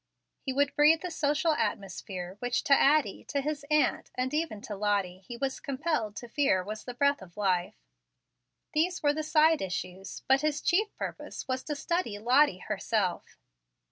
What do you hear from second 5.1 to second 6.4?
he was compelled to